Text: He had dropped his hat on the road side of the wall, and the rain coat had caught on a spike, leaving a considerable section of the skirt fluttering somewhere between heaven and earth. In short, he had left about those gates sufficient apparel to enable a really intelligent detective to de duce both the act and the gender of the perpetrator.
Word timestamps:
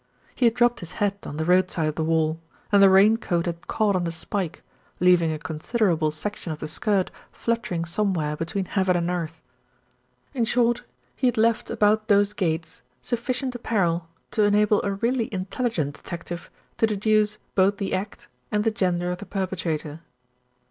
He 0.33 0.45
had 0.47 0.55
dropped 0.55 0.79
his 0.79 0.93
hat 0.93 1.27
on 1.27 1.37
the 1.37 1.45
road 1.45 1.69
side 1.69 1.87
of 1.89 1.93
the 1.93 2.03
wall, 2.03 2.39
and 2.71 2.81
the 2.81 2.89
rain 2.89 3.17
coat 3.17 3.45
had 3.45 3.67
caught 3.67 3.95
on 3.95 4.07
a 4.07 4.11
spike, 4.11 4.63
leaving 4.99 5.31
a 5.31 5.37
considerable 5.37 6.09
section 6.09 6.51
of 6.51 6.57
the 6.57 6.67
skirt 6.67 7.11
fluttering 7.31 7.85
somewhere 7.85 8.35
between 8.35 8.65
heaven 8.65 8.97
and 8.97 9.11
earth. 9.11 9.43
In 10.33 10.43
short, 10.43 10.85
he 11.15 11.27
had 11.27 11.37
left 11.37 11.69
about 11.69 12.07
those 12.07 12.33
gates 12.33 12.81
sufficient 13.03 13.53
apparel 13.53 14.07
to 14.31 14.41
enable 14.41 14.81
a 14.83 14.91
really 14.95 15.31
intelligent 15.31 15.93
detective 15.93 16.49
to 16.79 16.87
de 16.87 16.95
duce 16.97 17.37
both 17.53 17.77
the 17.77 17.93
act 17.93 18.27
and 18.51 18.63
the 18.63 18.71
gender 18.71 19.11
of 19.11 19.19
the 19.19 19.27
perpetrator. 19.27 19.99